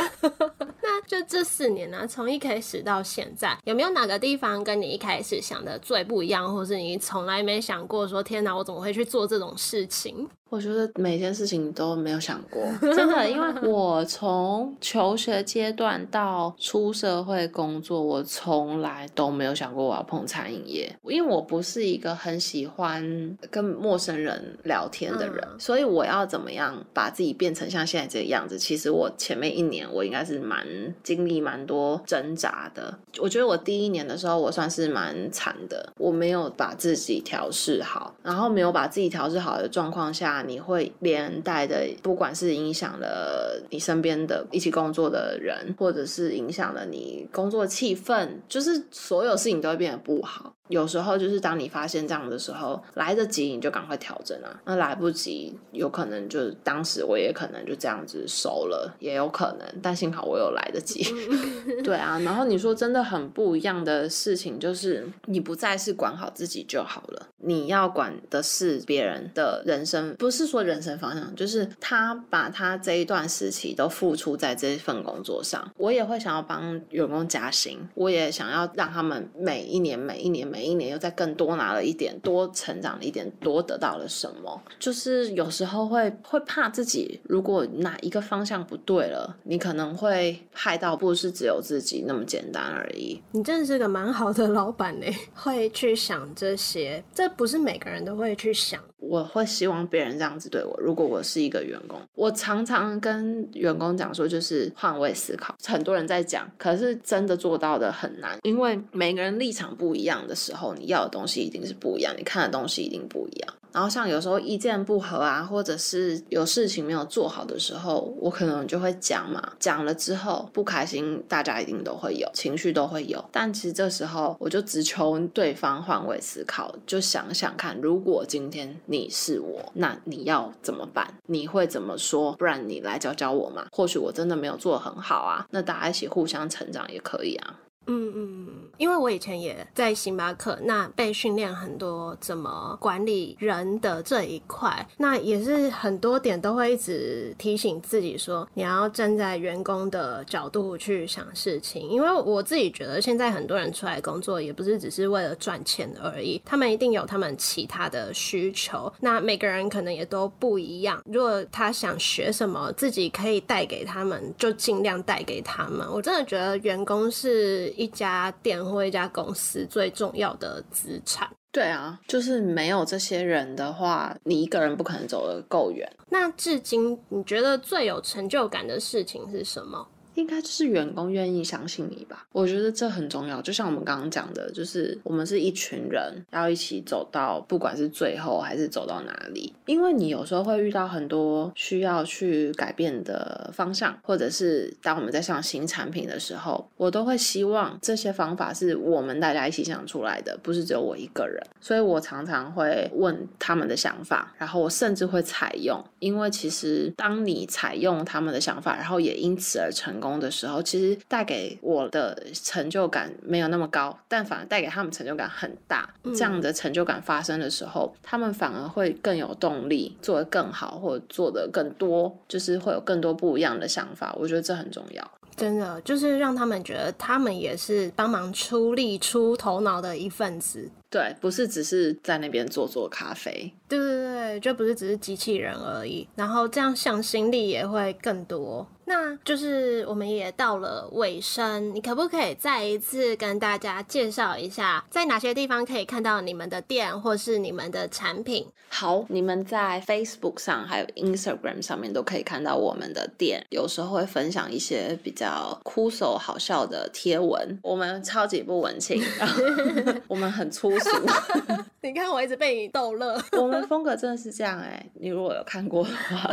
[0.83, 10.29] 那就这四年呢、从一开始到现在，有没有哪个地方跟你一开始想的最不一样，或是你从来还没想过说天哪，我怎么会去做这种事情？
[10.55, 12.62] 我觉得每件事情都没有想过，
[12.95, 28.57] 真的，因为我从求学阶段到出社会工作，我从来都没有想过我要碰餐饮业，因为我不是一个很喜欢跟陌生人聊天的人，所以我要怎么样把自己变成像现在这个样子？
[28.57, 30.64] 其实我前面一年我应该是蛮
[31.03, 32.97] 经历蛮多挣扎的。
[33.19, 50.54] 我觉得我第一年的时候，我算是蛮惨的，我没有把自己调试好，然后没有把自己调试好的状况下，你会连带的，不管是影响了你身边的一起工作的人，或者是影响了你工作气氛，就是所有事情都会变得不好。
[50.68, 61.05] 有时候就是当你发现这样的时候，来得及你就赶快调整啊，那来不及，有可能就是当时我也可能就这样子收了，也有可能，但幸好我有来得及。
[61.85, 75.70] 对啊，然后你说真的很不一样的事情，就是你不再是管好自己就好了，你要管的是别人的人生，不是说人生方向，就是他把他这一段时期都付出在这份工作上。
[75.77, 80.54] 我也会想要帮员工加薪，我也想要让他们每一年每一年。
[80.55, 84.62] 每一年又再更多拿了一点，多成长了一点，多得到了什么？
[84.79, 93.21] 就是有时候会会怕自己，如果哪一个方向不对了，你可能会害到不是只有自己那么简单而已。
[93.33, 98.81] 你真的是个蛮好的老板呢，会去想这些，这不是每个人都会去想。
[99.09, 100.75] 我会希望别人这样子对我。
[100.81, 105.55] 如果我是一个员工，我常常跟员工讲说，就是换位思考。
[105.64, 113.55] 很多人在讲，可是真的做到的很难，因为每个人立场不一样的时候，你要的东西一定是不一样，你看的东西一定不一样。
[113.75, 119.53] 然后像有时候意见不合啊，或者是有事情没有做好的时候，我可能就会讲嘛。
[119.59, 123.23] 讲了之后不开心，大家一定都会有情绪，都会有。
[123.33, 131.13] 但其实这时候我就只求对方换位思考，就想想看，如果今天你是我，那你要怎么办？
[131.27, 132.33] 你会怎么说？
[132.35, 133.67] 不然你来教教我嘛。
[133.73, 137.59] 或许我真的没有做很好啊，那大家一起互相成长也可以啊。
[137.87, 151.87] 嗯嗯，因为我以前也在星巴克，那被训练很多怎么管理人的这一块，那也是很多点都会一直提醒自己说，你要站在员工的角度去想事情。
[151.90, 158.90] 因为我自己觉得，现在很多人出来工作也不是只是为了赚钱而已，他们一定有他们其他的需求。
[159.01, 165.87] 那每个人可能也都不一样，如果他想学什么，自己可以带给他们，就尽量带给他们。
[165.92, 167.74] 我真的觉得员工是。
[167.77, 171.29] 一家店或一家公司最重要的资产。
[171.53, 175.89] 对啊，就是没有这些人的话，你一个人不可能走得够远。
[176.09, 179.87] 那至今你觉得最有成就感的事情是什么？
[180.14, 183.42] 应该就是员工愿意相信你吧，我觉得这很重要。
[183.42, 189.53] 就像我们刚刚讲的，就是我们是一群人，要一起走到不管是最后还是走到哪里。
[189.66, 201.42] 因为你有时候会遇到很多需要去改变的方向，或者是当我们在上新产品的时候，我都会希望这些方法是我们大家一起想出来的，不是只有我一个人。
[201.61, 209.94] 所以我常常会问他们的想法，然后我甚至会采用，因为其实当你采用他们的想法，然后也因此而成。
[210.05, 215.88] 工的时候，其实带给我的成就感没有那么高，但反而带给他们成就感很大。
[216.14, 224.14] 这样的成就感发生的时候，他们反而会更有动力，做得更好，或者做得更多，就是会有更多不一样的想法。
[224.19, 225.11] 我觉得这很重要。
[225.37, 230.71] 真的，就是让他们觉得他们也是帮忙出力、出头脑的一份子。
[230.88, 233.53] 对，不是只是在那边做做咖啡。
[233.69, 236.07] 对对对，就不是只是机器人而已。
[236.14, 238.64] 然后这样向心力也会更多。
[238.87, 248.47] 那就是我们也到了尾声，你可不可以再一次跟大家介绍一下，在哪些地方可以看到你们的店或是你们的产品？
[248.68, 257.59] 好，你们在 Facebook 上还有 Instagram 上面都可以看到我们的店，有时候会分享一些比较酷手好笑的贴文。
[257.62, 259.03] 我们超级不文青，
[260.09, 260.90] 我们很粗俗。
[261.81, 264.85] 你看我一直被你逗乐，我们风格真的是这样哎。
[264.94, 266.31] 你如果有看过的话，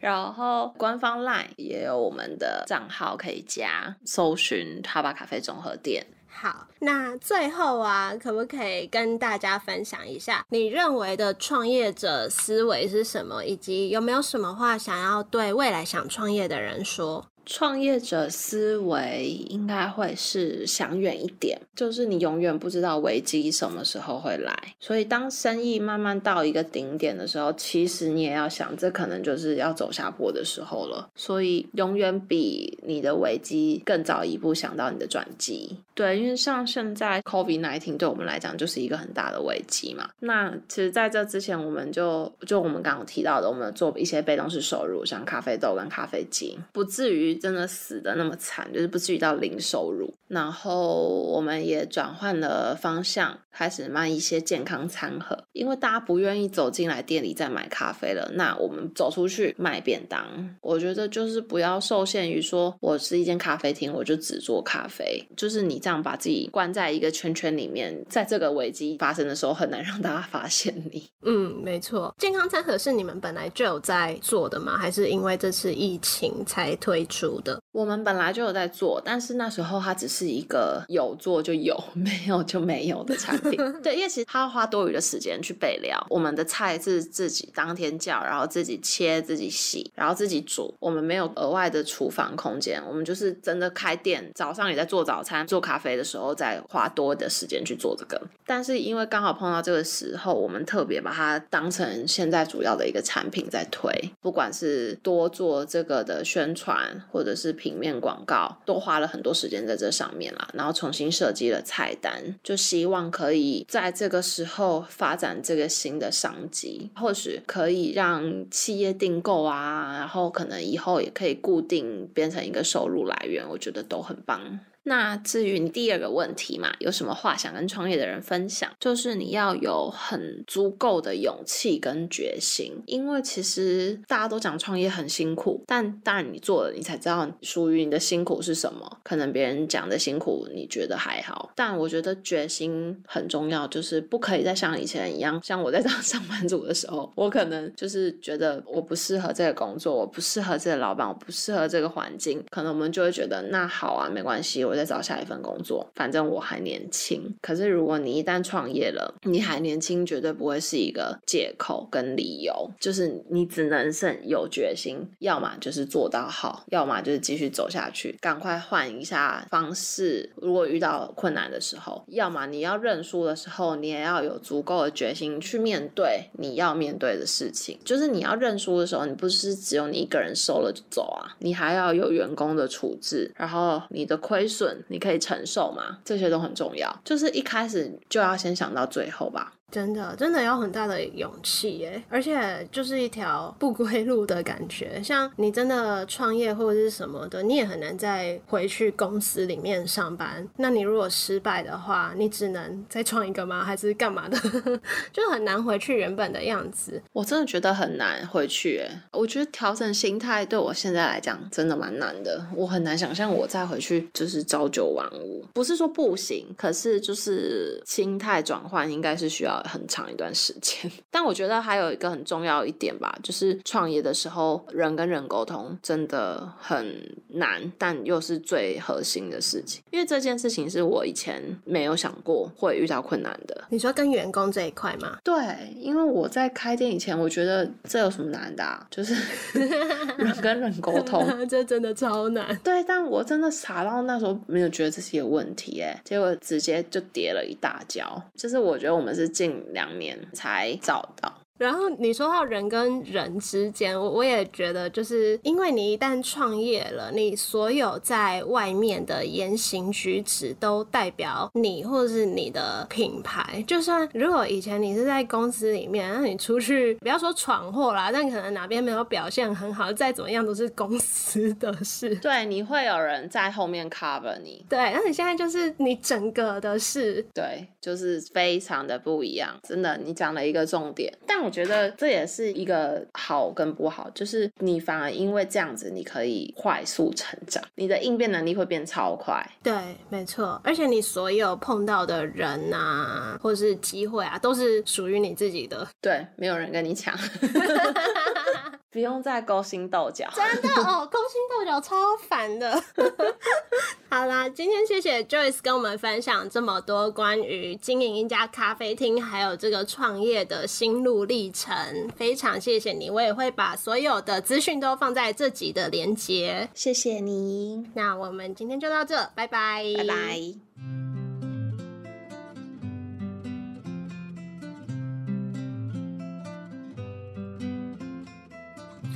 [0.00, 1.81] 然后官方 LINE 也。
[1.82, 6.06] 有我们的账号可以加，搜寻哈巴咖啡综合店。
[6.34, 17.26] 好，那最后啊，可不可以跟大家分享一下你认为的创业者思维是什么，以及有没有什么话想要对未来想创业的人说？
[17.44, 31.08] 创业者思维应该会是想远一点，就是你永远不知道危机什么时候会来，所以当生意慢慢到一个顶点的时候，其实你也要想，这可能就是要走下坡的时候了。
[31.14, 35.76] 所以永远比你的危机更早一步想到你的转机。
[35.94, 40.08] 对，因为像现在 COVID nineteen 对我们来讲就是一个很大的危机嘛。
[40.20, 50.12] 那其实在这之前，我们就就我们刚刚提到的，我们做一些被动式收入，像咖啡豆跟咖啡机，不至于真的死的那么惨，就是不至于到零收入。
[50.28, 58.30] 然后我们也转换了方向，开始卖一些健康餐盒，因为大家不愿意走进来店里再买咖啡了。
[58.34, 60.24] 那我们走出去卖便当，
[60.62, 71.06] 我觉得就是不要受限于说我是一间咖啡厅，我就只做咖啡，就是你这样把自己关在一个圈圈里面，在这个危机发生的时候，很难让大家发现你。
[71.26, 72.14] 嗯，没错。
[72.16, 74.78] 健康餐盒是你们本来就有在做的吗？
[74.78, 77.58] 还是因为这次疫情才推出的？
[77.72, 83.56] 我们本来就有在做，但是那时候它只是一个有做就有， 没有就没有的产品。
[83.82, 86.06] 对，因为其实它要花多余的时间去备料。
[86.10, 90.74] 我们的菜是自己当天叫，然后自己切、自己洗，然后自己煮。
[90.78, 98.20] 我们没有额外的厨房空间，我们就是真的开店，早上也在做早餐、做咖啡的时候，再花多的时间去做这个。
[98.44, 110.48] 但是因为刚好碰到这个时候，我们特别把它当成现在主要的一个产品在推，不管是多做这个的宣传，或者是平面广告，都花了很多时间在这上面啦。
[110.54, 124.58] 然后重新设计了菜单，就希望可以在这个时候发展这个新的商机，或许可以让企业订购啊，然后可能以后也可以固定变成一个收入来源，我觉得都很棒。
[124.84, 128.70] 那至于你第二个问题嘛，有什么话想跟创业的人分享？
[128.80, 138.98] 就是你要有很足够的勇气跟决心，因为其实大家都讲创业很辛苦，但当然你做了，你才知道属于你的辛苦是什么。
[139.04, 154.64] 可能别人讲的辛苦你觉得还好，但我觉得决心很重要，就是不可以再像以前一样，像我在当 上班族的时候，我可能就是觉得我不适合这个工作，我不适合这个老板，我不适合这个环境，可能我们就会觉得那好啊，没关系。
[154.72, 157.22] 我再找下一份工作，反正我还年轻。
[157.42, 162.70] 可是如果你一旦创业了，你还年轻，绝对不会是一个借口跟理由。
[162.80, 170.32] 就是你只能是有决心，要么就是做到好，要么就是继续走下去，赶快换一下方式。
[170.36, 177.78] 如果遇到困难的时候，要么你要认输的时候，你也要有足够的决心去面对你要面对的事情。
[177.84, 184.61] 就是你要认输的时候，你不是只有你一个人收了就走啊，你还要有员工的处置，然后你的亏损。
[184.88, 185.98] 你可以承受吗？
[186.04, 189.52] 这些都很重要，就是一开始就要先想到最后吧。
[189.72, 195.02] 真的，真的有很大的勇气耶，而且就是一条不归路的感觉。
[195.02, 200.46] 像你真的创业或者是什么的，你也很难再回去公司里面上班。
[200.58, 203.64] 那你如果失败的话，你只能再创一个吗？
[203.64, 204.38] 还是干嘛的？
[205.10, 207.02] 就很难回去原本的样子。
[207.14, 208.82] 我真的觉得很难回去。
[209.10, 212.46] 我觉得调整心态对我现在来讲真的蛮难的。
[212.54, 219.61] 我很难想象我再回去就是朝九晚五，不是说不行，可是就是心态转换应该是需要。
[219.64, 229.82] 很长一段时间， 但我觉得还有一个很重要一点吧，就是创业的时候，人跟人沟通真的很难，但又是最核心的事情。
[229.90, 233.64] 因为这件事情是我以前没有想过会遇到困难的。
[233.68, 235.18] 你说跟员工这一块吗？
[235.22, 238.62] 对，因为我在开店以前，我觉得这有什么难的？
[238.90, 239.14] 就是
[240.18, 242.58] 人跟人沟通，这真的超难。
[242.64, 248.22] 对，但我真的傻到那时候没有觉得这是有问题，哎，结果直接就跌了一大跤。
[248.34, 249.51] 就是我觉得我们是进。
[249.72, 251.41] 两年才找到。
[251.62, 263.62] 然后你说到人跟人之间，我我也觉得，就是因为你一旦创业了，你所有在外面的言行举止都代表你或者是你的品牌。
[263.64, 272.12] 就算如果以前你是在公司里面，那你出去不要说闯祸啦，但可能哪边没有表现很好，再怎么样都是公司的事。
[272.20, 274.66] 对，你会有人在后面 cover 你。
[274.68, 277.24] 对，那你现在就是你整个的事。
[277.32, 279.56] 对，就是非常的不一样。
[279.62, 281.51] 真的，你讲了一个重点，但我。
[281.52, 289.46] 觉得这也是一个好跟不好，就是你反而因为这样子，你可以快速成长，你的应变能力会变超快。
[289.62, 289.74] 对，
[290.08, 295.86] 没错，而且你所有碰到的人啊，或者是机会啊，都是属于你自己的。
[296.00, 297.14] 对，没有人跟你抢。
[298.90, 301.96] 不用再勾心斗角，真的哦，勾心斗角超
[302.28, 302.82] 烦的。
[304.12, 311.74] 好啦，今天谢谢 Joyce 跟我们分享这么多关于经营一家咖啡厅，还有这个创业的心路历程，
[312.14, 313.08] 非常谢谢你。
[313.08, 316.68] 我也会把所有的资讯都放在这集的连接。
[316.74, 321.01] 谢谢你，那我们今天就到这，拜拜，拜拜。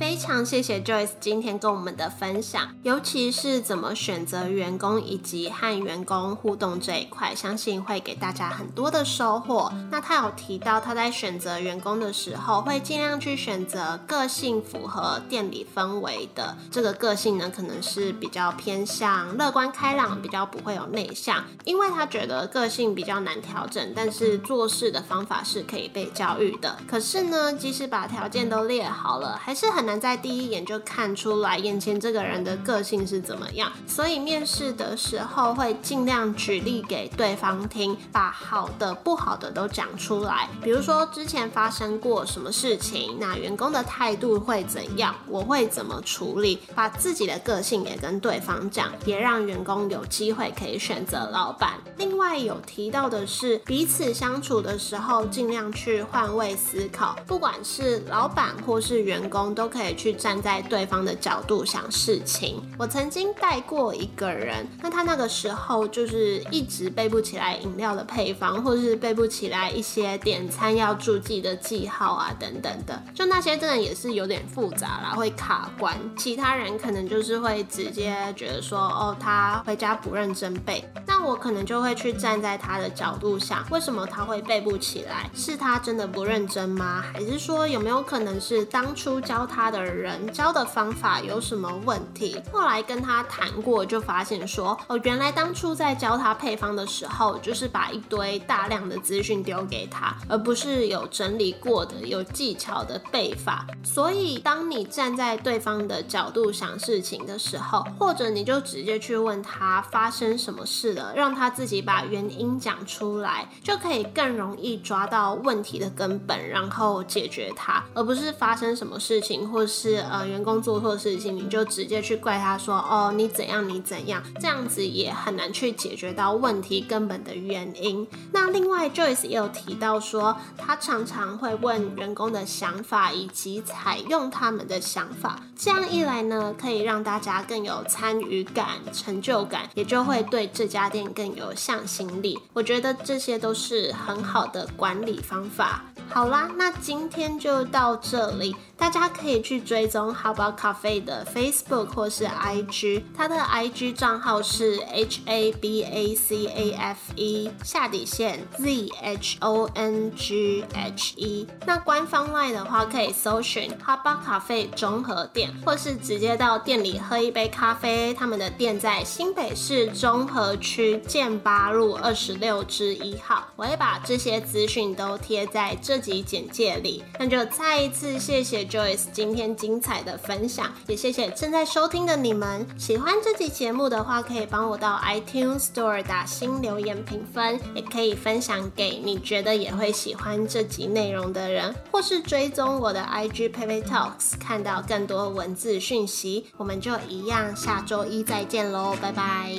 [0.07, 9.69] 非常谢谢 Joyce 今天跟我们的分享，尤其是怎么选择员工以及和员工互动这一块，相信会给大家很多的收获。
[9.91, 16.55] 那他有提到他在选择员工的时候，会尽量去选择个性符合店里氛围的。
[16.71, 26.77] 这个个性呢，可能是比较偏向乐观开朗，比较不会有内向，因为他觉得个性比较难调整，但是做事的方法是可以被教育的。
[26.87, 40.49] 可是呢，即使把条件都列好了，还是很难在第一眼就看出来眼前这个人的个性是怎么样，所以面试的时候会尽量举例给对方听，把好的、不好的都讲出来。
[40.61, 51.73] 比如说之前发生过什么事情，那员工的态度会怎样，我会怎么处理，把自己的个性也跟对方讲，也让员工有机会可以选择老板。
[51.97, 59.67] 另外有提到的是，彼此相处的时候尽量去换位思考，不管是老板或是员工都。
[59.67, 62.61] 可以去站在对方的角度想事情。
[62.77, 75.95] 我曾经带过一个人，那他那个时候就是一直背不起来饮料的配方，或是背不起来一些点餐要注记的记号啊等等的，就那些真的也是有点复杂啦，会卡关。
[76.17, 80.83] 其他人可能就是会直接觉得说，哦，他回家不认真背。
[81.05, 85.29] 那我可能就会去站在他的角度想，为什么他会背不起来？
[85.35, 87.03] 是他真的不认真吗？
[87.13, 89.67] 还是说有没有可能是当初教他？
[89.67, 92.41] 的的人教的方法有什么问题？
[92.51, 103.67] 后来跟他谈过，就发现说，哦，原来当初在教他配方的时候，就是把一堆大量的资讯丢给他，而不是有整理过的、有技巧的背法。
[103.83, 119.37] 所以，当你站在对方的角度想事情的时候，或者你就直接去问他发生什么事了，让他自己把原因讲出来，就可以更容易抓到问题的根本，然后解决它，而不是发生什么事情。
[119.51, 128.07] 或是呃员工做错事情，你就直接去怪他说哦你怎样你怎样，这样子也很难去解决到问题根本的原因。
[128.31, 142.39] 那另外 Joyce 也有提到说，他常常会问员工的想法以及采用他们的想法，这样一来呢，可以让大家更有参与感、成就感，也就会对这家店更有向心力。
[142.53, 145.83] 我觉得这些都是很好的管理方法。
[146.09, 148.55] 好啦，那今天就到这里。
[148.77, 156.71] 大家可以去追踪 How about Cafe 的 Facebook 或是 IG，它的 IG 账号是 H A B A C A
[156.73, 161.47] F E 下底线 Z H O N G H E。
[161.65, 168.13] 那官方 LINE 的话，可以搜寻 How about Cafe 综合店，或是直接到店里喝一杯咖啡。
[168.13, 173.47] 他们的店在新北市中和区建八路二十六之一号。
[173.55, 177.03] 我会把这些资讯都贴在这集简介里。
[177.17, 178.57] 那就再一次谢谢。
[178.67, 182.67] Joyce 今天精彩的分享，也谢谢正在收听的你们。
[182.77, 196.47] 喜欢这集节目的话，可以帮我到 iTunes Store 打新留言评分，也可以分享给你觉得也会喜欢这集内容的人，或是追踪我的 IG p a p Talks，看到更多文字讯息。
[196.57, 199.55] 我们就一样，下周一再见喽，拜拜。